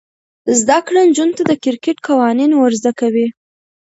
[0.59, 3.27] زده کړه نجونو ته د کرکټ قوانین ور زده کوي.